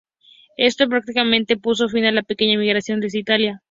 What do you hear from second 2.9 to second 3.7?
desde Italia.